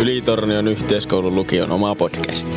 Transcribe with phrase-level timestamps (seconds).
[0.00, 2.48] Ylitornion yhteiskoulun lukion oma podcast.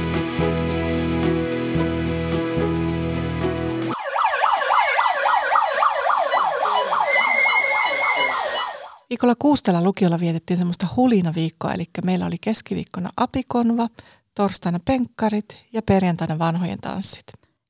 [9.09, 13.89] Viikolla Kuustella lukiolla vietettiin semmoista hulinaviikkoa, eli meillä oli keskiviikkona apikonva,
[14.35, 17.25] torstaina penkkarit ja perjantaina vanhojen tanssit.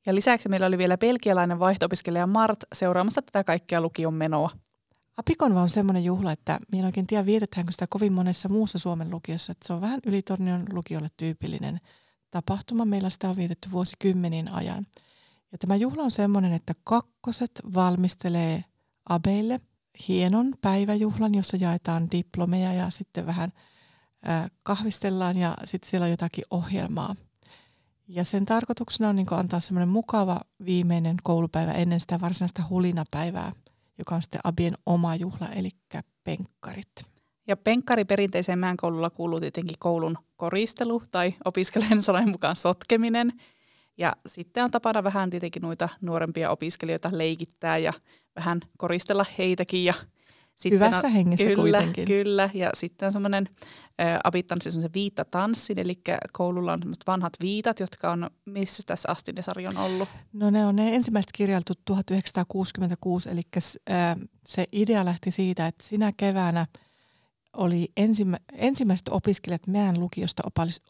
[0.05, 4.49] Ja lisäksi meillä oli vielä belgialainen vaihto-opiskelija Mart seuraamassa tätä kaikkea lukion menoa.
[5.17, 9.11] Apikonva on semmoinen juhla, että minä en oikein tiedä vietetäänkö sitä kovin monessa muussa Suomen
[9.11, 9.51] lukiossa.
[9.51, 11.79] Että se on vähän Ylitornion lukiolle tyypillinen
[12.31, 12.85] tapahtuma.
[12.85, 14.87] Meillä sitä on vietetty vuosikymmenien ajan.
[15.51, 18.63] Ja tämä juhla on semmoinen, että kakkoset valmistelee
[19.09, 19.59] abeille
[20.07, 23.51] hienon päiväjuhlan, jossa jaetaan diplomeja ja sitten vähän
[24.63, 27.15] kahvistellaan ja sitten siellä on jotakin ohjelmaa.
[28.07, 33.51] Ja sen tarkoituksena on niin antaa semmoinen mukava viimeinen koulupäivä ennen sitä varsinaista hulinapäivää,
[33.97, 35.69] joka on sitten Abien oma juhla, eli
[36.23, 37.05] penkkarit.
[37.47, 43.33] Ja penkkari perinteiseen meidän koululla kuuluu tietenkin koulun koristelu tai opiskelijan sanojen mukaan sotkeminen.
[43.97, 47.93] Ja sitten on tapana vähän tietenkin noita nuorempia opiskelijoita leikittää ja
[48.35, 49.93] vähän koristella heitäkin ja
[50.57, 52.05] sitten Hyvässä on, hengessä kyllä, kuitenkin.
[52.05, 53.45] Kyllä, ja sitten semmoinen
[54.23, 59.33] abittan siis se viittatanssin, eli koululla on semmoiset vanhat viitat, jotka on, missä tässä asti
[59.33, 60.09] ne sarja on ollut?
[60.33, 63.41] No ne on ne ensimmäiset kirjailtu 1966, eli
[64.47, 66.67] se idea lähti siitä, että sinä keväänä–
[67.57, 70.43] oli ensimmä, ensimmäiset opiskelijat meidän lukiosta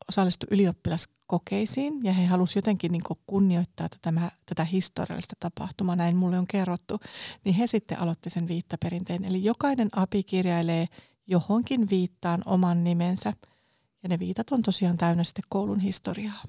[0.09, 6.47] osallistu ylioppilaskokeisiin ja he halusivat jotenkin niin kunnioittaa tätä, tätä historiallista tapahtumaa, näin mulle on
[6.47, 6.99] kerrottu,
[7.43, 9.25] niin he sitten aloitti sen viittaperinteen.
[9.25, 10.85] Eli jokainen api kirjailee
[11.27, 13.33] johonkin viittaan oman nimensä
[14.03, 16.43] ja ne viitat on tosiaan täynnä sitten koulun historiaa.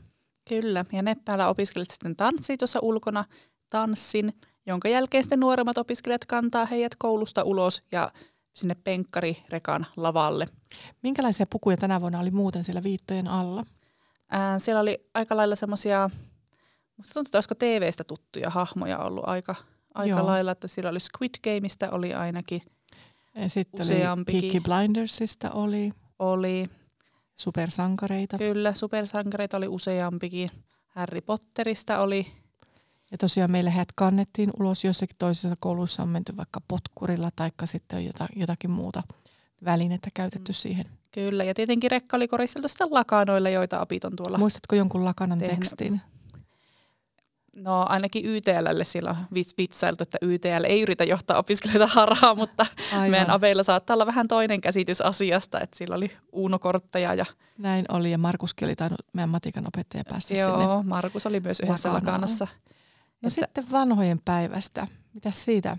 [0.48, 3.24] Kyllä, ja ne päällä opiskelijat sitten tanssii tuossa ulkona
[3.70, 4.32] tanssin,
[4.66, 8.10] jonka jälkeen sitten nuoremmat opiskelijat kantaa heidät koulusta ulos ja
[8.58, 10.48] sinne penkkarirekan lavalle.
[11.02, 13.64] Minkälaisia pukuja tänä vuonna oli muuten siellä viittojen alla?
[14.30, 16.10] Ää, siellä oli aika lailla semmoisia,
[16.96, 19.54] musta tuntuu, että olisiko TV-stä tuttuja hahmoja ollut aika,
[19.94, 22.62] aika lailla, että siellä oli Squid Gameista oli ainakin
[23.34, 24.40] ja sitten useampikin.
[24.40, 25.92] Peaky Blindersista oli.
[26.18, 26.70] Oli.
[27.36, 28.38] Supersankareita.
[28.38, 30.50] Kyllä, supersankareita oli useampikin.
[30.86, 32.26] Harry Potterista oli
[33.10, 37.98] ja tosiaan meille häät kannettiin ulos jossakin toisessa koulussa on menty vaikka potkurilla tai sitten
[38.20, 39.02] on jotakin muuta
[39.64, 40.54] välinettä käytetty mm.
[40.54, 40.86] siihen.
[41.12, 45.38] Kyllä, ja tietenkin rekka oli koristeltu sitä lakanoilla, joita apit on tuolla Muistatko jonkun lakanan
[45.38, 45.58] tehnyt.
[45.58, 46.00] tekstin?
[47.56, 49.16] No ainakin YTLlle sillä on
[49.58, 53.10] vitsailtu, että YTL ei yritä johtaa opiskelijoita harhaa, mutta Aivan.
[53.10, 57.14] meidän aveilla saattaa olla vähän toinen käsitys asiasta, että sillä oli Uuno-kortteja.
[57.14, 57.24] Ja...
[57.58, 60.64] Näin oli ja Markuskin oli tainnut meidän matikan opettaja päästä Joo, sinne.
[60.64, 62.46] Joo, Markus oli myös yhdessä lakanassa.
[63.22, 64.86] No että, sitten vanhojen päivästä.
[65.14, 65.76] Mitä siitä?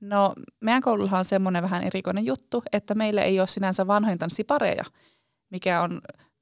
[0.00, 4.84] No meidän koululla on semmoinen vähän erikoinen juttu, että meillä ei ole sinänsä vanhojen tanssipareja,
[5.50, 6.00] mikä on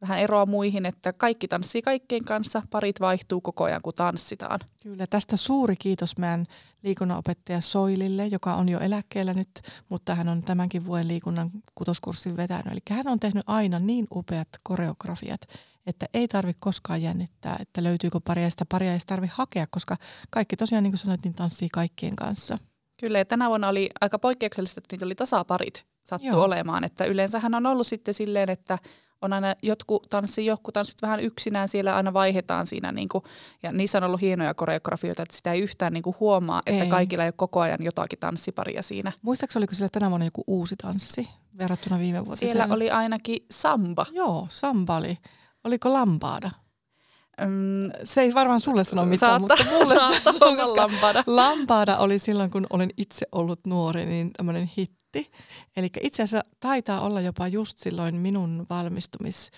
[0.09, 4.61] vähän eroa muihin, että kaikki tanssii kaikkien kanssa, parit vaihtuu koko ajan kun tanssitaan.
[4.83, 6.47] Kyllä, tästä suuri kiitos meidän
[6.83, 9.49] liikunnanopettaja Soilille, joka on jo eläkkeellä nyt,
[9.89, 12.67] mutta hän on tämänkin vuoden liikunnan kutoskurssin vetänyt.
[12.67, 15.41] Eli hän on tehnyt aina niin upeat koreografiat,
[15.87, 19.97] että ei tarvitse koskaan jännittää, että löytyykö paria ja sitä paria ei tarvitse hakea, koska
[20.31, 22.59] kaikki tosiaan niin kuin sanoit, niin tanssii kaikkien kanssa.
[23.01, 26.45] Kyllä ja tänä vuonna oli aika poikkeuksellista, että niitä oli tasaparit sattu Joo.
[26.45, 28.79] olemaan, että yleensähän on ollut sitten silleen, että
[29.23, 33.25] on aina jotkut tanssi, jotkut tanssit vähän yksinään, siellä aina vaihdetaan siinä niin kuin,
[33.63, 36.91] ja niissä on ollut hienoja koreografioita, että sitä ei yhtään niin kuin huomaa, että ei.
[36.91, 39.13] kaikilla ei ole koko ajan jotakin tanssiparia siinä.
[39.23, 41.29] Muistaakseni oliko siellä tänä vuonna joku uusi tanssi
[41.59, 42.53] verrattuna viime vuoteen?
[42.53, 44.07] Siellä oli ainakin samba.
[44.13, 45.19] Joo, samba oli.
[45.65, 46.51] Oliko lampaada?
[47.41, 51.25] Mm, se ei varmaan sulle sano mitään, Saatta, mutta mulle sanoo, lampaada.
[51.27, 55.06] lampaada oli silloin, kun olen itse ollut nuori, niin tämmöinen hitti.
[55.77, 59.51] Eli itse asiassa taitaa olla jopa just silloin minun valmistumis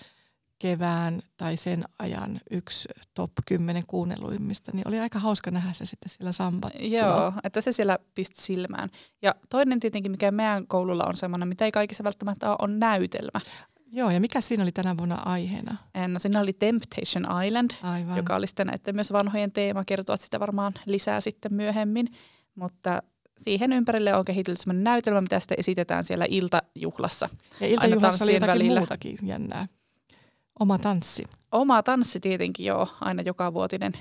[0.59, 6.09] kevään tai sen ajan yksi top 10 kuunnelluimmista, niin oli aika hauska nähdä se sitten
[6.09, 6.87] sillä sambattuna.
[6.87, 8.89] Joo, että se siellä pisti silmään.
[9.21, 13.41] Ja toinen tietenkin, mikä meidän koululla on semmoinen, mitä ei kaikissa välttämättä ole, on näytelmä.
[13.91, 15.77] Joo, ja mikä siinä oli tänä vuonna aiheena?
[16.07, 18.17] No siinä oli Temptation Island, Aivan.
[18.17, 22.07] joka oli sitten näiden myös vanhojen teema, kertoa sitä varmaan lisää sitten myöhemmin.
[22.55, 23.03] Mutta
[23.43, 27.29] siihen ympärille on kehitelty sellainen näytelmä, mitä sitten esitetään siellä iltajuhlassa.
[27.59, 28.79] Ja iltajuhlassa oli jotakin välillä.
[28.79, 29.67] muutakin jännää.
[30.59, 31.23] Oma tanssi.
[31.51, 33.93] Oma tanssi tietenkin joo, aina joka vuotinen.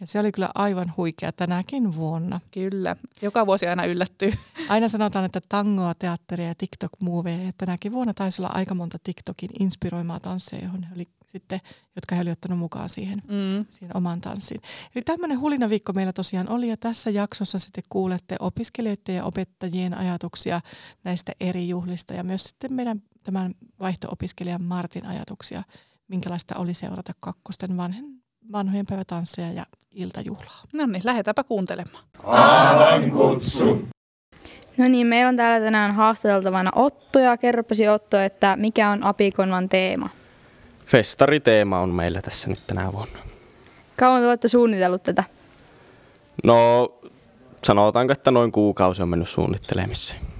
[0.00, 2.40] Ja se oli kyllä aivan huikea tänäkin vuonna.
[2.50, 4.32] Kyllä, joka vuosi aina yllättyy.
[4.68, 7.52] Aina sanotaan, että tangoa, teatteria ja TikTok-muuveja.
[7.58, 11.60] Tänäkin vuonna taisi olla aika monta TikTokin inspiroimaa tansseja, johon he oli sitten,
[11.96, 13.66] jotka he oli ottanut mukaan siihen, mm.
[13.68, 14.60] siihen omaan tanssiin.
[14.94, 20.60] Eli tämmöinen hulinaviikko meillä tosiaan oli ja tässä jaksossa sitten kuulette opiskelijoiden ja opettajien ajatuksia
[21.04, 25.62] näistä eri juhlista ja myös sitten meidän tämän vaihto-opiskelijan Martin ajatuksia,
[26.12, 28.04] minkälaista oli seurata kakkosten vanhen,
[28.52, 30.62] vanhojen päivätansseja ja iltajuhlaa.
[30.74, 32.04] No niin, lähdetäänpä kuuntelemaan.
[32.24, 33.88] Aavan kutsu.
[34.76, 39.68] No niin, meillä on täällä tänään haastateltavana Otto ja kerropasi Otto, että mikä on Apikonvan
[39.68, 40.08] teema?
[40.86, 43.18] Festariteema on meillä tässä nyt tänä vuonna.
[43.96, 45.24] Kauan te olette suunnitellut tätä?
[46.44, 46.88] No,
[47.66, 50.31] sanotaanko, että noin kuukausi on mennyt suunnittelemiseen.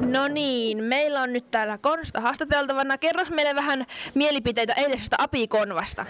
[0.00, 2.98] No niin, meillä on nyt täällä Konsta haastateltavana.
[2.98, 6.06] Kerros meille vähän mielipiteitä eilisestä Apikonvasta.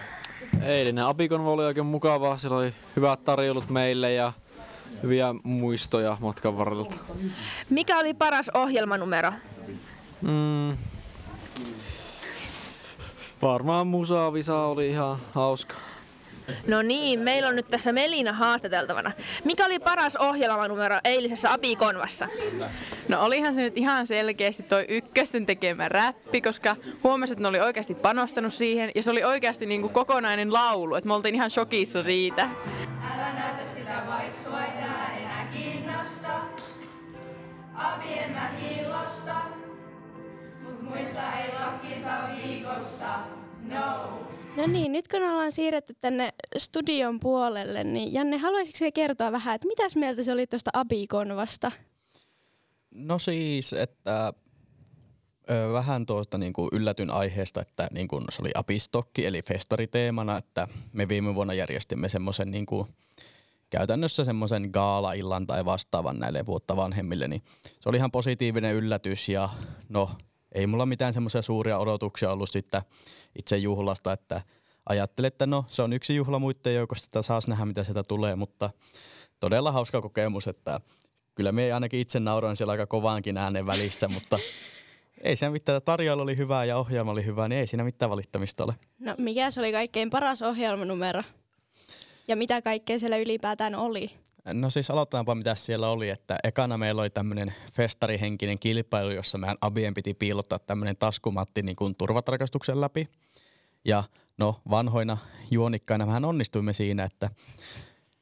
[0.62, 2.36] Eilinen Apikonva oli oikein mukavaa.
[2.36, 4.32] Siellä oli hyvät tarjoulut meille ja
[5.02, 6.96] hyviä muistoja matkan varrelta.
[7.70, 9.32] Mikä oli paras ohjelmanumero?
[10.22, 10.76] Mm.
[13.42, 15.74] Varmaan Musa Visa oli ihan hauska.
[16.66, 19.12] No niin, meillä on nyt tässä Melina haastateltavana.
[19.44, 22.28] Mikä oli paras ohjelmanumero eilisessä Apikonvassa?
[23.08, 27.60] No olihan se nyt ihan selkeästi toi ykkösten tekemä räppi, koska huomasin, että ne oli
[27.60, 31.50] oikeasti panostanut siihen ja se oli oikeasti niin kuin kokonainen laulu, että me oltiin ihan
[31.50, 32.48] shokissa siitä.
[33.14, 36.40] Älä näytä sitä, vaik sua ei nää enää kiinnosta.
[37.74, 39.34] Abi en mä hiilosta.
[40.62, 43.35] Mut muista ei lakkisa viikossa.
[43.68, 44.16] No.
[44.56, 49.54] No niin, nyt kun ollaan siirretty tänne studion puolelle, niin Janne, haluaisitko se kertoa vähän,
[49.54, 51.72] että mitäs mieltä se oli tuosta Abikonvasta?
[52.90, 54.32] No siis, että
[55.50, 60.38] ö, vähän tuosta niin kuin yllätyn aiheesta, että niin kuin se oli apistokki eli festariteemana,
[60.38, 62.88] että me viime vuonna järjestimme semmoisen niin kuin,
[63.70, 67.42] käytännössä semmoisen gaala-illan tai vastaavan näille vuotta vanhemmille, niin
[67.80, 69.48] se oli ihan positiivinen yllätys ja
[69.88, 70.10] no
[70.56, 72.82] ei mulla mitään semmoisia suuria odotuksia ollut sitten
[73.38, 74.40] itse juhlasta, että
[74.88, 78.36] ajattelin, että no se on yksi juhla muiden joukosta, että saas nähdä mitä sieltä tulee,
[78.36, 78.70] mutta
[79.40, 80.80] todella hauska kokemus, että
[81.34, 84.38] kyllä me ainakin itse nauroin siellä aika kovaankin äänen välistä, mutta
[85.20, 85.82] ei siinä mitään.
[85.82, 88.74] Tarjoilu oli hyvää ja ohjelma oli hyvä, niin ei siinä mitään valittamista ole.
[88.98, 91.22] No mikä se oli kaikkein paras ohjelmanumero?
[92.28, 94.10] Ja mitä kaikkea siellä ylipäätään oli?
[94.52, 99.56] No siis aloitetaanpa mitä siellä oli, että ekana meillä oli tämmöinen festarihenkinen kilpailu, jossa meidän
[99.60, 103.08] abien piti piilottaa tämmöinen taskumatti niin kuin turvatarkastuksen läpi.
[103.84, 104.04] Ja
[104.38, 105.18] no vanhoina
[105.50, 107.30] juonikkaina vähän onnistuimme siinä, että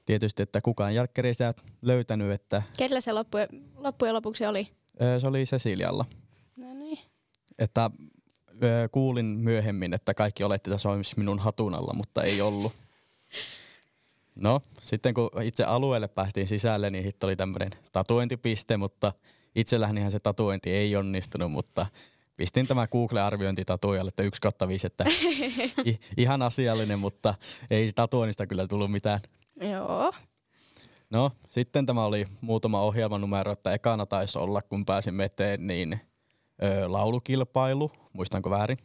[0.06, 4.68] tietysti, että kukaan jälkkäri ei sitä löytänyt, että Kellä se loppujen, loppujen lopuksi oli?
[5.18, 6.04] se oli Cecilialla.
[6.56, 6.98] No niin.
[7.58, 7.90] Että
[8.92, 12.72] kuulin myöhemmin, että kaikki oletti, se olisi minun hatun alla, mutta ei ollut.
[14.34, 19.12] No, sitten kun itse alueelle päästiin sisälle, niin sitten oli tämmöinen tatuointipiste, mutta
[19.54, 21.86] itsellähän ihan se tatuointi ei onnistunut, mutta
[22.36, 25.04] pistin tämä Google-arviointi tatuojalle, että 1 kautta 5, että
[25.88, 27.34] i- ihan asiallinen, mutta
[27.70, 29.20] ei tatuoinnista kyllä tullut mitään.
[29.60, 30.12] Joo.
[31.10, 36.00] No, sitten tämä oli muutama ohjelmanumero, että ekana taisi olla, kun pääsin eteen, niin
[36.62, 38.78] ö, laulukilpailu, muistanko väärin?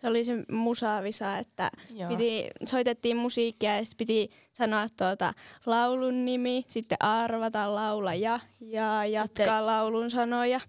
[0.00, 2.08] Se oli se musavisa, että Joo.
[2.08, 5.34] piti, soitettiin musiikkia ja sitten piti sanoa tuota
[5.66, 10.60] laulun nimi, sitten arvata laulaja ja jatkaa Sitten- laulun sanoja.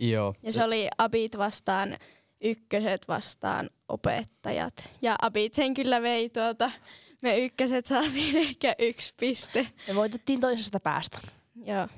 [0.00, 0.34] Joo.
[0.42, 1.98] Ja se oli abit vastaan
[2.40, 4.90] ykköset vastaan opettajat.
[5.02, 6.70] Ja abit sen kyllä vei tuota,
[7.22, 9.66] me ykköset saatiin ehkä yksi piste.
[9.88, 11.18] Me voitettiin toisesta päästä.
[11.64, 11.88] Joo.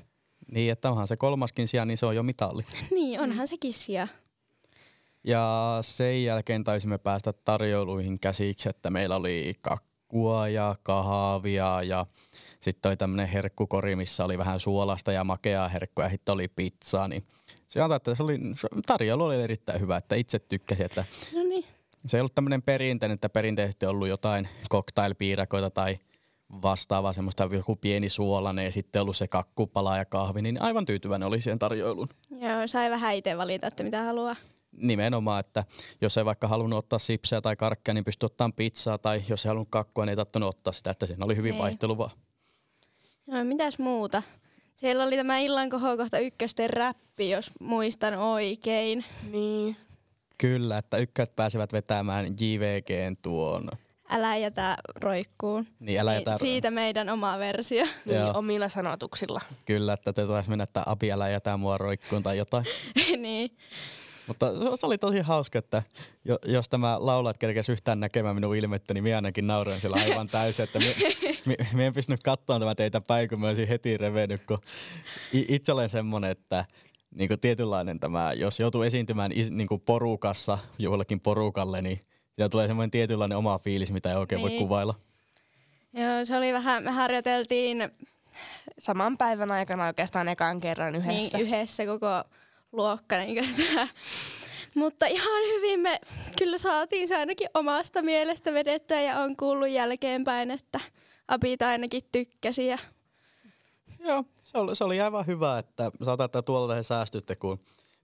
[0.51, 2.63] Niin, että onhan se kolmaskin sija, niin se on jo mitali.
[2.91, 4.07] Niin, onhan sekin sija.
[5.27, 12.05] Ja sen jälkeen taisimme päästä tarjouluihin käsiksi, että meillä oli kakkua ja kahvia ja
[12.59, 17.07] sitten oli tämmöinen herkkukori, missä oli vähän suolasta ja makeaa herkkua ja sitten oli pizzaa.
[17.07, 17.23] Niin
[17.67, 18.39] se antaa, että se oli,
[18.85, 21.05] tarjoulu oli erittäin hyvä, että itse tykkäsin, että
[21.35, 21.65] No niin.
[22.05, 25.99] se ei ollut tämmöinen perinteinen, että perinteisesti on ollut jotain cocktailpiirakoita tai
[26.61, 31.27] vastaavaa semmoista joku pieni suolainen ja sitten ollut se kakkupala ja kahvi, niin aivan tyytyväinen
[31.27, 32.09] oli siihen tarjoiluun.
[32.31, 34.35] Joo, sai vähän itse valita, että mitä haluaa.
[34.77, 35.63] Nimenomaan, että
[36.01, 39.49] jos ei vaikka halunnut ottaa sipsejä tai karkkia, niin pystyi ottamaan pizzaa tai jos ei
[39.49, 41.59] halunnut kakkua, niin ei tarvinnut ottaa sitä, että siinä oli hyvin Ei.
[41.59, 42.11] vaihteluvaa.
[43.27, 44.23] No, mitäs muuta?
[44.75, 49.05] Siellä oli tämä illan kohokohta ykkösten räppi, jos muistan oikein.
[49.31, 49.77] Niin.
[50.37, 53.69] Kyllä, että ykköt pääsevät vetämään JVGn tuon.
[54.09, 55.67] Älä jätä roikkuun.
[55.79, 57.85] Niin älä jätä- Siitä meidän oma versio.
[58.05, 58.31] Niin, Joo.
[58.35, 59.41] omilla sanotuksilla.
[59.65, 62.65] Kyllä, että te taisi mennä, että Abi älä jätä mua roikkuun tai jotain.
[63.21, 63.57] niin.
[64.27, 65.83] Mutta se, oli tosi hauska, että
[66.25, 70.27] jo, jos tämä laulajat kerkesi yhtään näkemään minun ilmettä, niin minä ainakin nauroin siellä aivan
[70.27, 70.95] täysin, että me,
[71.45, 74.57] me, me en pystynyt katsomaan tämä teitä päin, kun mä olisin heti revennyt, kun
[75.33, 76.65] itse olen semmoinen, että
[77.15, 81.99] niin kuin tietynlainen tämä, jos joutuu esiintymään is, niin kuin porukassa jollekin porukalle, niin
[82.35, 84.61] siitä tulee semmoinen tietynlainen oma fiilis, mitä ei oikein voi Niin.
[84.61, 84.95] kuvailla.
[85.93, 87.89] Joo, se oli vähän, me harjoiteltiin
[88.79, 91.37] Saman päivän aikana oikeastaan ekan kerran yhdessä.
[91.37, 92.07] niin, yhdessä koko
[92.75, 93.17] luokka.
[93.17, 93.45] Niin
[94.75, 95.99] Mutta ihan hyvin me
[96.39, 100.79] kyllä saatiin se ainakin omasta mielestä vedettyä ja on kuullut jälkeenpäin, että
[101.27, 102.67] apit ainakin tykkäsi.
[102.67, 102.77] Ja...
[103.99, 107.59] Joo, se oli, se oli aivan hyvä, että saatan, että tuolta he säästytte, kun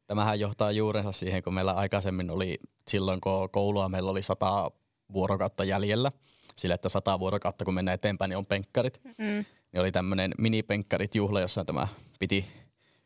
[0.07, 4.71] tämähän johtaa juurensa siihen, kun meillä aikaisemmin oli silloin, kun koulua meillä oli sata
[5.13, 6.11] vuorokautta jäljellä,
[6.55, 9.01] sillä että sata vuorokautta, kun mennään eteenpäin, niin on penkkarit.
[9.17, 9.45] Mm.
[9.71, 11.87] Niin oli tämmöinen minipenkkarit juhla, jossa tämä
[12.19, 12.45] piti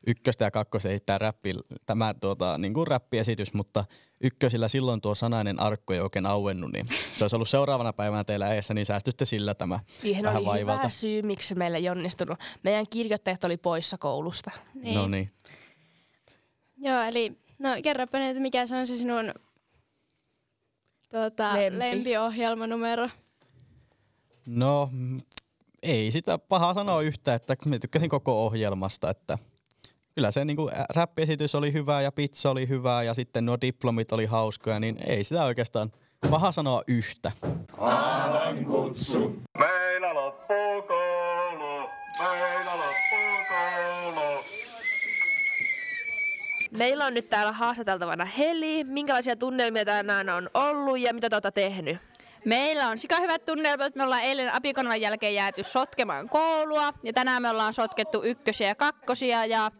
[0.07, 3.85] ykköstä ja kakkosta esittää räppi, tämä tuota, niin kuin räppiesitys, mutta
[4.21, 8.53] ykkösillä silloin tuo sanainen arkku ei oikein auennut, niin se olisi ollut seuraavana päivänä teillä
[8.53, 10.79] eessä, niin säästytte sillä tämä Siihen vähän oli vaivalta.
[10.79, 12.39] hyvä syy, miksi se meille ei onnistunut.
[12.63, 14.51] Meidän kirjoittajat oli poissa koulusta.
[14.73, 14.95] Niin.
[14.95, 15.29] No niin.
[16.77, 19.33] Joo, eli no kerropa nyt, mikä se on se sinun
[21.09, 21.79] tuota, Lempi.
[21.79, 23.09] lempiohjelmanumero.
[24.45, 24.89] No
[25.83, 29.37] ei sitä pahaa sanoa yhtä, että mä tykkäsin koko ohjelmasta, että
[30.15, 30.57] kyllä se niin
[30.95, 35.23] räppiesitys oli hyvä ja pizza oli hyvä ja sitten nuo diplomit oli hauskoja, niin ei
[35.23, 35.91] sitä oikeastaan
[36.29, 37.31] paha sanoa yhtä.
[37.77, 39.41] Aavan kutsu.
[39.57, 41.89] Meillä loppuu koulu.
[42.19, 44.43] Meillä loppuu koulu.
[46.71, 48.83] Meillä on nyt täällä haastateltavana Heli.
[48.83, 51.97] Minkälaisia tunnelmia tänään on ollut ja mitä te olette tehnyt?
[52.45, 53.95] Meillä on sika hyvät tunnelmat.
[53.95, 58.75] Me ollaan eilen apikonvan jälkeen jääty sotkemaan koulua ja tänään me ollaan sotkettu ykkösiä ja
[58.75, 59.71] kakkosia ja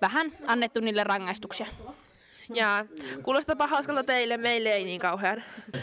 [0.00, 1.66] vähän annettu niille rangaistuksia.
[2.54, 2.86] Ja
[3.22, 5.42] kuulostapa hauskalta teille, meille ei niin kauhean.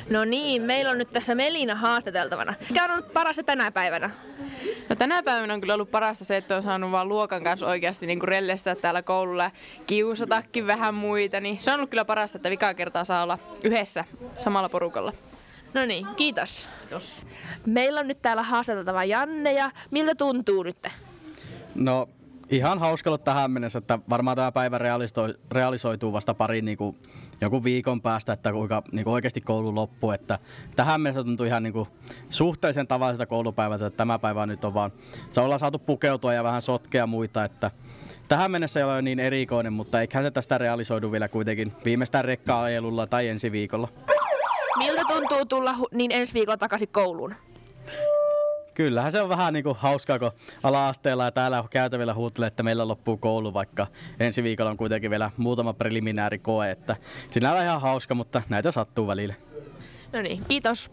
[0.10, 2.54] No niin, meillä on nyt tässä Melina haastateltavana.
[2.70, 4.10] Mikä on ollut parasta tänä päivänä?
[4.90, 8.06] No tänä päivänä on kyllä ollut parasta se, että on saanut vaan luokan kanssa oikeasti
[8.06, 9.52] niin rellestää täällä koululla ja
[9.88, 11.40] kiusatakin vähän muita.
[11.40, 14.06] Niin se on ollut kyllä parasta, että vikaa kertaa saa olla yhdessä
[14.38, 15.13] samalla porukalla.
[15.74, 16.68] No niin, kiitos.
[16.82, 17.22] kiitos.
[17.65, 20.88] Meillä on nyt täällä haastateltava Janne ja miltä tuntuu nyt?
[21.75, 22.10] No
[22.50, 26.98] ihan hauska ollut tähän mennessä, että varmaan tämä päivä realisoi, realisoituu vasta parin niin kuin,
[27.42, 30.12] jonkun viikon päästä, että kuinka niin kuin oikeasti koulu loppuu.
[30.12, 30.39] Että
[30.75, 31.88] tähän mennessä tuntuu ihan niin kuin,
[32.30, 34.92] suhteellisen tavalliselta koulupäivältä, että tämä päivä nyt on vaan,
[35.30, 37.72] se ollaan saatu pukeutua ja vähän sotkea muita, että
[38.27, 43.08] tähän mennessä ei ole niin erikoinen, mutta eiköhän se tästä realisoidu vielä kuitenkin viimeistään rekka-ajelulla
[43.08, 43.88] tai ensi viikolla.
[44.77, 47.36] Miltä tuntuu tulla hu- niin ensi viikolla takaisin kouluun?
[48.74, 50.32] Kyllähän se on vähän niin kuin hauskaa, kun
[50.63, 53.88] ala-asteella ja täällä käytävillä huutelee, että meillä loppuu koulu, vaikka
[54.20, 56.96] ensi viikolla on kuitenkin vielä muutama preliminääri koe, että
[57.32, 59.34] siinä on ihan hauska, mutta näitä sattuu välillä.
[60.13, 60.92] No niin, kiitos.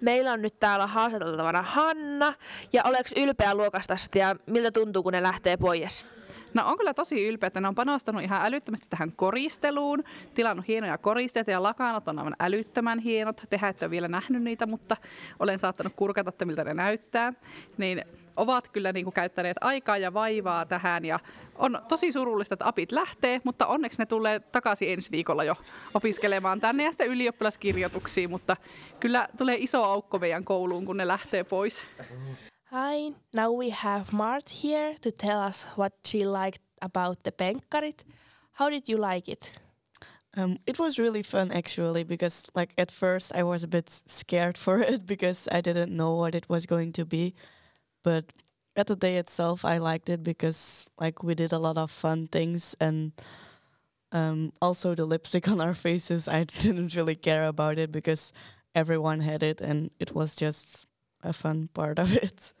[0.00, 2.34] Meillä on nyt täällä haastateltavana Hanna.
[2.72, 6.06] Ja oleks ylpeä luokastasta ja miltä tuntuu, kun ne lähtee pois?
[6.54, 10.04] No on kyllä tosi ylpeä, että ne on panostanut ihan älyttömästi tähän koristeluun,
[10.34, 13.42] tilannut hienoja koristeita ja lakanat on aivan älyttömän hienot.
[13.48, 14.96] Tehän ette ole vielä nähnyt niitä, mutta
[15.38, 17.32] olen saattanut kurkata, että miltä ne näyttää.
[17.78, 18.04] Niin
[18.36, 21.20] ovat kyllä niin kuin käyttäneet aikaa ja vaivaa tähän ja
[21.58, 25.56] on tosi surullista, että apit lähtee, mutta onneksi ne tulee takaisin ensi viikolla jo
[25.94, 28.56] opiskelemaan tänne ja sitten ylioppilaskirjoituksiin, mutta
[29.00, 31.84] kyllä tulee iso aukko meidän kouluun, kun ne lähtee pois.
[32.74, 38.02] Hi, now we have Mart here to tell us what she liked about the Penkkarit.
[38.52, 39.58] How did you like it?
[40.38, 44.56] Um, it was really fun actually because like at first I was a bit scared
[44.56, 47.34] for it because I didn't know what it was going to be,
[48.02, 48.32] but
[48.74, 52.26] at the day itself I liked it because like we did a lot of fun
[52.26, 53.12] things and
[54.12, 58.32] um, also the lipstick on our faces I didn't really care about it because
[58.74, 60.86] everyone had it and it was just
[61.22, 62.54] a fun part of it.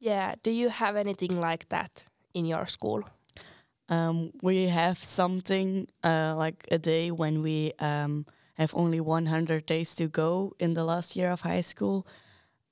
[0.00, 3.04] Yeah, do you have anything like that in your school?
[3.88, 9.94] Um, we have something uh, like a day when we um, have only 100 days
[9.96, 12.06] to go in the last year of high school.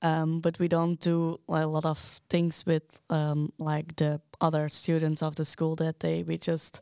[0.01, 5.21] Um, but we don't do a lot of things with um, like the other students
[5.21, 6.23] of the school that day.
[6.23, 6.81] We just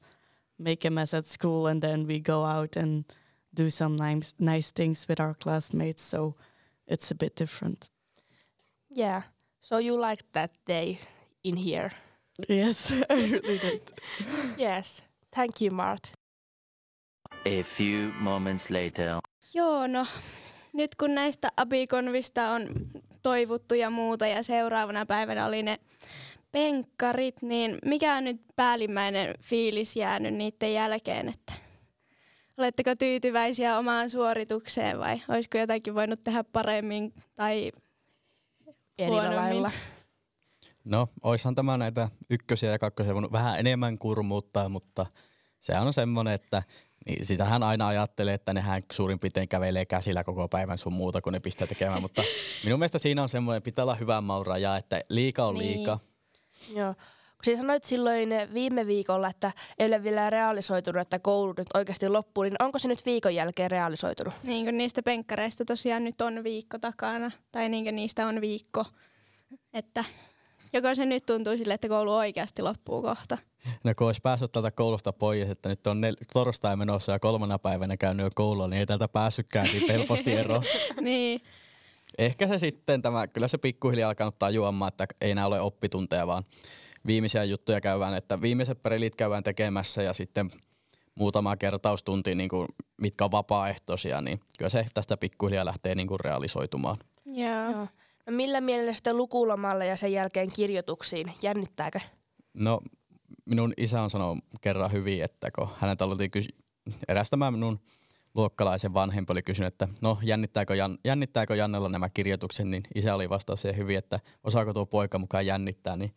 [0.60, 3.06] make a mess at school and then we go out and
[3.54, 6.04] do some nice nice things with our classmates.
[6.04, 6.36] So
[6.86, 7.90] it's a bit different.
[8.92, 9.24] Yeah,
[9.70, 10.98] so you liked that day
[11.44, 11.90] in here?
[12.50, 13.82] Yes, I really did.
[14.60, 15.04] yes,
[15.36, 16.12] thank you, Mart.
[17.46, 19.20] A few moments later.
[19.54, 20.06] Joo, no
[20.74, 22.68] nyt kun näistä apikonvista on
[23.24, 25.78] toivuttu ja muuta ja seuraavana päivänä oli ne
[26.52, 31.54] penkkarit, niin mikä on nyt päällimmäinen fiilis jäänyt niiden jälkeen, että
[32.58, 37.72] oletteko tyytyväisiä omaan suoritukseen vai olisiko jotakin voinut tehdä paremmin tai
[38.98, 39.72] Eri lailla.
[40.84, 45.06] No, oishan tämä näitä ykkösiä ja kakkosia voinut vähän enemmän kurmuuttaa, mutta
[45.60, 46.64] se on semmoinen, että
[47.06, 51.34] niin sitähän aina ajattelee, että nehän suurin piirtein kävelee käsillä koko päivän sun muuta, kun
[51.34, 52.24] ne pistää tekemään, mutta
[52.64, 55.78] minun mielestä siinä on semmoinen, pitää olla hyvä mauraja, että liika on Niin.
[55.78, 56.00] liika.
[56.76, 57.04] Joo, kun
[57.48, 62.44] Siis sanoit silloin viime viikolla, että ei ole vielä realisoitunut, että koulu nyt oikeasti loppuu,
[62.44, 64.34] niin onko se nyt viikon jälkeen realisoitunut?
[64.44, 68.86] Niin kuin niistä penkkareista tosiaan nyt on viikko takana, tai niin kuin niistä on viikko.
[69.74, 70.04] Että
[70.74, 73.38] joko se nyt tuntuu sille, että koulu oikeasti loppuu kohta.
[73.84, 77.60] No kun olisi päässyt tältä koulusta pois, että nyt on nel- torstai menossa ja kolmana
[77.60, 80.64] päivänä käynyt jo koululla, niin ei täältä päässytkään niin helposti eroon.
[81.02, 81.42] niin.
[82.18, 86.44] Ehkä se sitten, tämä, kyllä se pikkuhiljaa alkanut tajuamaan, että ei enää ole oppitunteja, vaan
[87.08, 90.50] viimeisiä juttuja käydään, että viimeiset pelit käydään tekemässä ja sitten
[91.16, 92.68] muutama kertaustunti, niin kuin,
[93.02, 96.98] mitkä on vapaaehtoisia, niin kyllä se tästä pikkuhiljaa lähtee niin kuin realisoitumaan.
[97.26, 97.72] Joo.
[97.72, 97.88] Joo.
[98.26, 101.34] No millä mielellä sitten lukulomalle ja sen jälkeen kirjoituksiin?
[101.42, 102.00] Jännittääkö?
[102.54, 102.80] No
[103.46, 106.56] minun isä on sanonut kerran hyvin, että kun häneltä oltiin kysy-
[107.08, 107.80] eräs tämä minun
[108.36, 113.30] luokkalaisen vanhempi oli kysynyt, että no jännittääkö, Jan- jännittääkö Jannella nämä kirjoitukset, niin isä oli
[113.30, 116.12] vastaus siihen hyvin, että osaako tuo poika mukaan jännittää, niin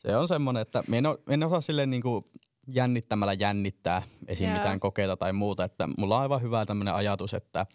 [0.00, 2.24] se on semmoinen, että minä en, o- en osaa silleen niin kuin
[2.72, 4.48] jännittämällä jännittää esim.
[4.48, 4.58] Joo.
[4.58, 7.66] mitään kokeita tai muuta, että mulla on aivan hyvä tämmöinen ajatus, että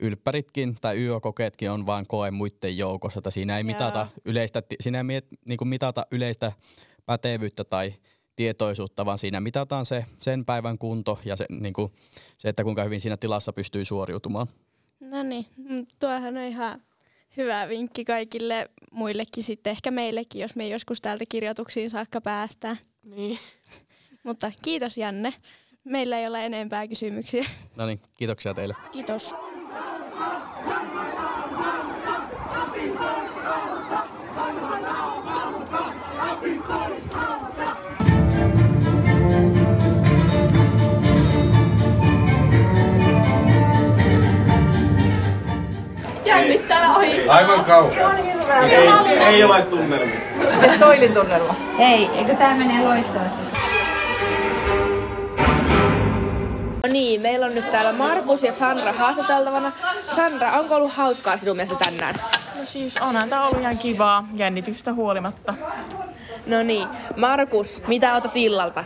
[0.00, 5.04] ylppäritkin tai YÖ-kokeetkin on vain koe muiden joukossa, että siinä ei mitata yleistä, siinä ei
[5.04, 6.52] miet, niin kuin mitata yleistä
[7.06, 7.94] pätevyyttä tai
[8.36, 11.92] tietoisuutta, vaan siinä mitataan se sen päivän kunto ja se, niin kuin,
[12.38, 14.46] se, että kuinka hyvin siinä tilassa pystyy suoriutumaan.
[15.00, 16.82] No niin, mm, tuohan on ihan
[17.36, 22.76] hyvä vinkki kaikille muillekin sitten, ehkä meillekin, jos me ei joskus täältä kirjoituksiin saakka päästään.
[23.02, 23.38] Niin.
[24.24, 25.34] Mutta kiitos Janne.
[25.84, 27.44] Meillä ei ole enempää kysymyksiä.
[27.78, 28.74] No niin, kiitoksia teille.
[28.92, 29.34] Kiitos.
[46.28, 47.28] Jännittää ohi.
[47.28, 48.16] Aivan kauhean.
[48.70, 50.20] Ei, ei ole tunnelmia.
[50.60, 51.54] Se Soilin tunnelma.
[51.78, 53.38] Hei, eikö tää mene loistavasti?
[56.82, 59.70] No niin, meillä on nyt täällä Markus ja Sandra haastateltavana.
[60.02, 62.14] Sandra, onko ollut hauskaa sinun mielestä tänään?
[62.58, 65.54] No siis onhan tää ollut ihan kivaa, jännitystä huolimatta.
[66.46, 68.84] No niin, Markus, mitä otat illalta?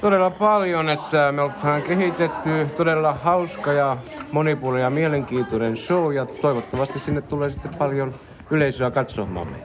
[0.00, 3.96] Todella paljon, että me ollaan kehitetty todella hauska ja
[4.32, 8.14] monipuolinen ja mielenkiintoinen show ja toivottavasti sinne tulee sitten paljon
[8.50, 9.56] yleisöä katsomaan.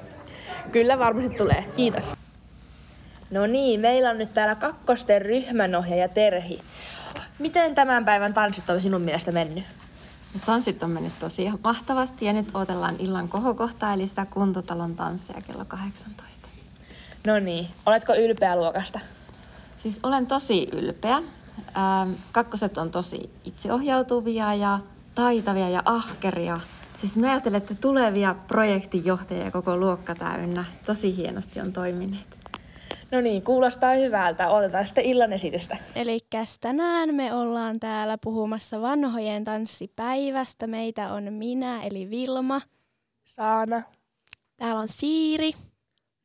[0.72, 1.65] Kyllä varmasti tulee.
[1.76, 2.13] Kiitos.
[3.32, 6.62] No niin, meillä on nyt täällä kakkosten ryhmänohjaaja Terhi.
[7.39, 9.63] Miten tämän päivän tanssit on sinun mielestä mennyt?
[10.46, 15.65] Tanssit on mennyt tosi mahtavasti ja nyt odotellaan illan kohokohtaa eli sitä kuntotalon tanssia kello
[15.65, 16.50] 18.
[17.28, 19.00] No niin, oletko ylpeä luokasta?
[19.80, 21.15] Siis olen tosi ylpeä.
[21.15, 24.80] Ähm, kakkoset on tosi itseohjautuvia ja
[25.15, 26.60] taitavia ja ahkeria.
[26.98, 30.65] Siis me ajattelette tulevia projektinjohtajia koko luokka täynnä.
[30.86, 32.39] Tosi hienosti on toimineet.
[33.12, 34.50] No niin, kuulostaa hyvältä.
[34.50, 35.78] Otetaan sitten illan esitystä.
[35.96, 36.20] Eli
[36.62, 40.68] tänään me ollaan täällä puhumassa vanhojen tanssipäivästä.
[40.68, 42.62] Meitä on minä, eli Vilma.
[43.26, 43.82] Saana.
[44.58, 45.52] Täällä on Siiri.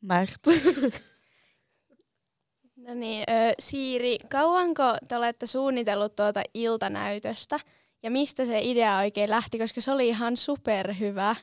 [0.01, 0.41] Märt.
[2.87, 7.61] No niin, ö, Siiri, kauanko te olette suunnitellut tuota iltanäytöstä?
[8.03, 11.37] Ja mistä se idea oikein lähti, koska se oli ihan superhyvä.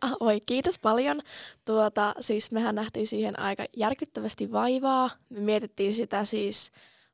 [0.00, 1.20] Ah, Oi, kiitos paljon.
[1.64, 5.10] Tuota, siis mehän nähtiin siihen aika järkyttävästi vaivaa.
[5.28, 6.70] Me mietittiin sitä siis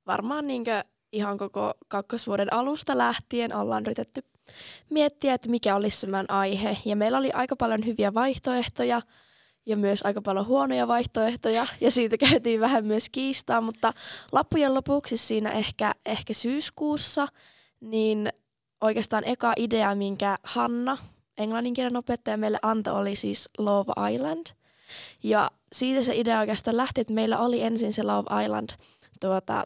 [0.06, 4.22] varmaan niinkö ihan koko kakkosvuoden alusta lähtien ollaan yritetty
[4.90, 6.76] miettiä, että mikä olisi semmoinen aihe.
[6.84, 9.02] Ja meillä oli aika paljon hyviä vaihtoehtoja
[9.70, 11.66] ja myös aika paljon huonoja vaihtoehtoja.
[11.80, 13.92] Ja siitä käytiin vähän myös kiistaa, mutta
[14.32, 17.28] loppujen lopuksi siinä ehkä, ehkä syyskuussa,
[17.80, 18.28] niin
[18.80, 20.98] oikeastaan eka idea, minkä Hanna,
[21.38, 24.46] englanninkielen opettaja, meille antoi, oli siis Love Island.
[25.22, 28.70] Ja siitä se idea oikeastaan lähti, että meillä oli ensin se Love Island
[29.20, 29.64] tuota,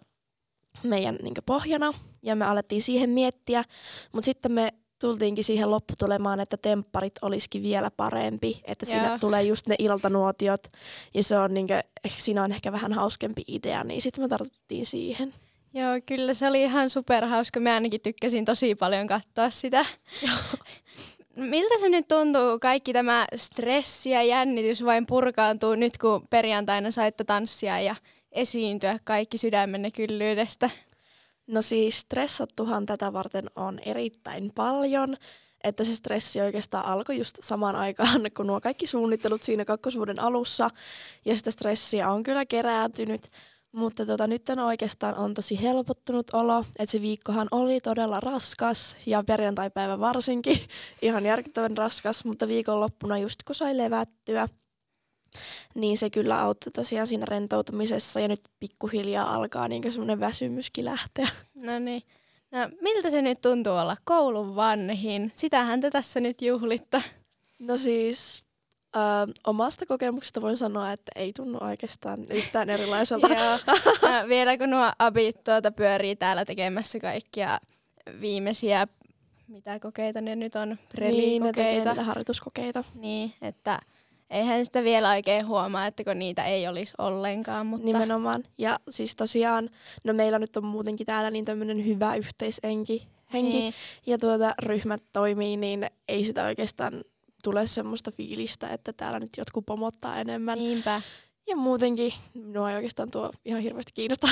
[0.83, 3.64] meidän niin pohjana, ja me alettiin siihen miettiä,
[4.12, 9.66] mutta sitten me tultiinkin siihen lopputulemaan, että tempparit olisikin vielä parempi, että siinä tulee just
[9.66, 10.68] ne iltanuotiot,
[11.14, 11.80] ja se on niin kuin,
[12.16, 15.35] siinä on ehkä vähän hauskempi idea, niin sitten me tartuttiin siihen.
[15.74, 17.61] Joo, kyllä se oli ihan superhauska.
[17.61, 19.87] Mä ainakin tykkäsin tosi paljon katsoa sitä.
[21.37, 27.24] Miltä se nyt tuntuu, kaikki tämä stressi ja jännitys vain purkaantuu nyt, kun perjantaina saitte
[27.24, 27.96] tanssia ja
[28.33, 30.70] esiintyä kaikki sydämenne kyllyydestä?
[31.46, 35.16] No siis stressattuhan tätä varten on erittäin paljon,
[35.64, 40.70] että se stressi oikeastaan alkoi just samaan aikaan, kun nuo kaikki suunnittelut siinä kakkosvuoden alussa,
[41.24, 43.30] ja sitä stressiä on kyllä kerääntynyt,
[43.72, 48.96] mutta tota, nyt on oikeastaan on tosi helpottunut olo, että se viikkohan oli todella raskas,
[49.07, 50.59] ja perjantaipäivä varsinkin
[51.02, 54.48] ihan järkyttävän raskas, mutta viikonloppuna just kun sai levättyä,
[55.75, 61.29] niin se kyllä auttoi tosiaan siinä rentoutumisessa ja nyt pikkuhiljaa alkaa niin semmoinen väsymyskin lähteä.
[61.55, 62.03] No niin.
[62.51, 65.33] No, miltä se nyt tuntuu olla koulun vanhin?
[65.37, 67.03] Sitähän te tässä nyt juhlitta.
[67.59, 68.42] No siis
[68.97, 69.01] ö,
[69.47, 73.29] omasta kokemuksesta voin sanoa, että ei tunnu oikeastaan yhtään erilaiselta.
[73.38, 73.59] Joo.
[74.03, 77.59] No, vielä kun nuo abit tuota pyörii täällä tekemässä kaikkia
[78.20, 78.87] viimeisiä,
[79.49, 80.68] mitä kokeita ne nyt on,
[81.01, 82.03] Niin, ne relikokeita.
[82.05, 82.85] harjoituskokeita.
[82.94, 83.81] Niin, että
[84.31, 87.67] eihän sitä vielä oikein huomaa, että kun niitä ei olisi ollenkaan.
[87.67, 87.87] Mutta...
[87.87, 88.43] Nimenomaan.
[88.59, 89.71] Ja siis tosiaan,
[90.05, 93.09] no meillä nyt on muutenkin täällä niin tämmöinen hyvä yhteisenki.
[93.33, 93.59] Henki.
[93.59, 93.75] Niin.
[94.07, 97.05] Ja tuota, ryhmät toimii, niin ei sitä oikeastaan
[97.45, 100.59] tule semmoista fiilistä, että täällä nyt jotkut pomottaa enemmän.
[100.59, 101.03] Niinpä.
[101.47, 104.29] Ja muutenkin, minua ei oikeastaan tuo ihan hirveästi kiinnosta.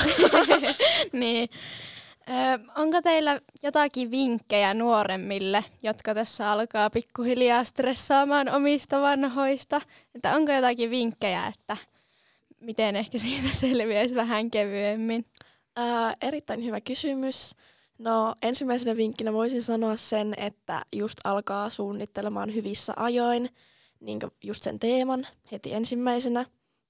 [1.12, 1.48] niin.
[2.76, 9.80] Onko teillä jotakin vinkkejä nuoremmille, jotka tässä alkaa pikkuhiljaa stressaamaan omista vanhoista?
[10.14, 11.76] Että onko jotakin vinkkejä, että
[12.60, 15.24] miten ehkä siitä selviäisi vähän kevyemmin?
[15.76, 17.54] Ää, erittäin hyvä kysymys.
[17.98, 23.48] No ensimmäisenä vinkkinä voisin sanoa sen, että just alkaa suunnittelemaan hyvissä ajoin,
[24.00, 26.44] niin just sen teeman heti ensimmäisenä.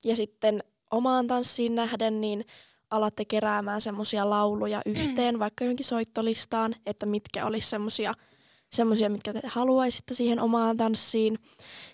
[0.05, 2.45] Ja sitten omaan tanssiin nähden, niin
[2.93, 8.15] alatte keräämään semmoisia lauluja yhteen, vaikka johonkin soittolistaan, että mitkä olisi semmoisia,
[8.73, 11.39] semmoisia, mitkä te haluaisitte siihen omaan tanssiin.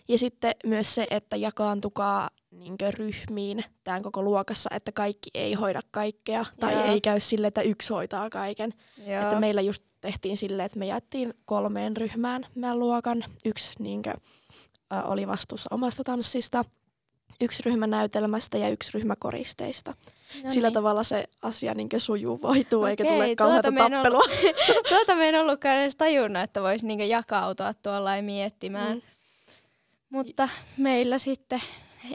[0.09, 5.81] Ja sitten myös se, että jakaantukaa niinkö ryhmiin tämän koko luokassa, että kaikki ei hoida
[5.91, 6.85] kaikkea tai Joo.
[6.85, 8.73] ei käy sille, että yksi hoitaa kaiken.
[9.07, 9.23] Joo.
[9.23, 13.25] Että meillä just tehtiin silleen, että me jaettiin kolmeen ryhmään meidän luokan.
[13.45, 14.15] Yksi niinkö,
[15.05, 16.65] oli vastuussa omasta tanssista,
[17.41, 19.95] yksi ryhmä näytelmästä ja yksi ryhmä koristeista.
[20.45, 20.75] No Sillä niin.
[20.75, 24.19] tavalla se asia niinkö sujuvoituu eikä Okei, tule kauheata me en tappelua.
[24.19, 24.31] Ollut,
[24.89, 28.97] tuota me en ollutkaan edes tajunnut, että voisi niinku jakautua tuolla miettimään.
[28.97, 29.03] Mm.
[30.11, 31.61] Mutta meillä sitten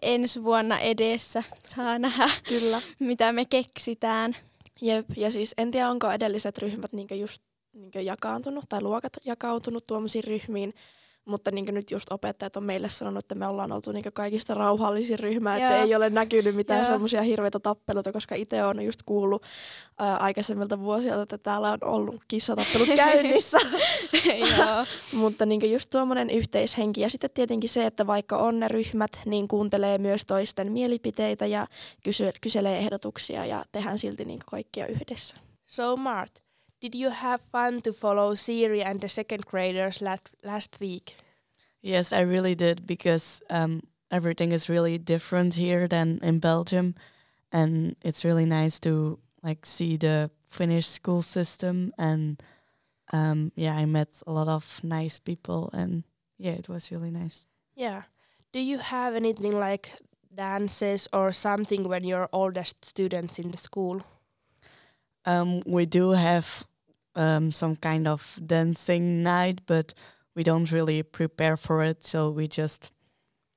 [0.01, 2.81] ensi vuonna edessä saa nähdä, Kyllä.
[2.99, 4.35] mitä me keksitään.
[4.81, 7.41] Jep, ja siis en tiedä, onko edelliset ryhmät niinkö just
[7.73, 10.73] niinkö jakaantunut tai luokat jakautunut tuommoisiin ryhmiin,
[11.25, 15.19] mutta niinkö nyt just opettajat on meille sanonut, että me ollaan oltu niinkö kaikista rauhallisin
[15.19, 19.43] ryhmä, että ei ole näkynyt mitään semmoisia hirveitä tappeluita, koska itse on just kuullut
[19.99, 23.57] ää, aikaisemmilta vuosilta, että täällä on ollut kissatappelut käynnissä.
[25.13, 27.01] Mutta niinkö just tuommoinen yhteishenki.
[27.01, 31.67] Ja sitten tietenkin se, että vaikka on ne ryhmät, niin kuuntelee myös toisten mielipiteitä ja
[32.03, 35.35] kysy- kyselee ehdotuksia ja tehdään silti niinkö kaikkia yhdessä.
[35.65, 36.42] So Mart,
[36.83, 41.15] did you have fun to follow Siri and the second graders last, last week?
[41.81, 46.95] Yes, I really did because um, everything is really different here than in Belgium,
[47.53, 51.93] and it's really nice to like see the Finnish school system.
[51.97, 52.43] And
[53.13, 56.03] um, yeah, I met a lot of nice people, and
[56.37, 57.45] yeah, it was really nice.
[57.77, 58.01] Yeah.
[58.51, 59.93] Do you have anything like
[60.35, 64.01] dances or something when you're oldest students in the school?
[65.25, 66.65] Um, we do have
[67.15, 69.93] um, some kind of dancing night, but
[70.35, 72.03] we don't really prepare for it.
[72.03, 72.91] So we just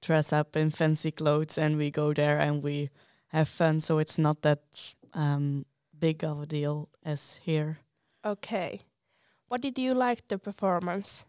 [0.03, 2.91] dress up in fancy clothes and we go there and we
[3.29, 3.81] have fun.
[3.81, 4.61] So it's not that
[5.15, 5.65] um,
[5.99, 7.79] big of a deal as here.
[8.25, 8.83] Okay.
[9.49, 11.25] What did you like the performance?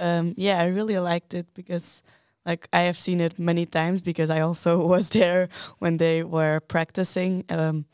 [0.00, 2.02] Um, yeah, I really liked it because
[2.44, 6.60] like I have seen it many times because I also was there when they were
[6.60, 7.44] practicing.
[7.48, 7.86] Um,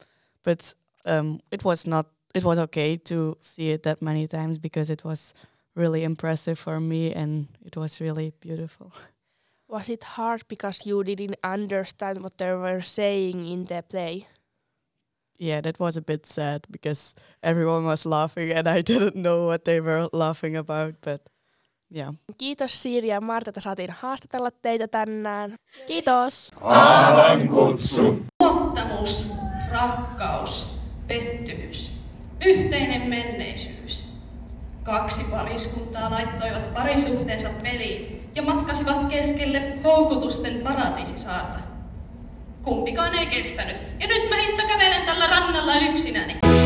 [0.43, 2.07] but um, it was not.
[2.35, 5.35] It was okay to see it that many times because it was
[5.77, 8.93] really impressive for me and it was really beautiful.
[9.69, 14.27] Was it hard because you didn't understand what they were saying in the play?
[15.39, 19.65] Yeah, that was a bit sad because everyone was laughing and I didn't know what
[19.65, 20.95] they were laughing about.
[21.01, 21.23] But
[21.91, 22.13] yeah.
[22.39, 25.57] Kiitos Siiri ja Marta, että saatiin haastatella teitä tänään.
[25.87, 26.51] Kiitos!
[26.61, 28.23] Aavan kutsu.
[28.43, 29.35] Luottamus,
[29.71, 31.94] rakkaus, pettymys,
[32.45, 34.15] yhteinen menneisyys.
[34.83, 41.59] Kaksi pariskuntaa laittoivat parisuhteensa peliin ja matkasivat keskelle houkutusten paratiisisaarta.
[42.63, 46.64] Kumpikaan ei kestänyt, ja nyt mä hitto kävelen tällä rannalla yksinäni.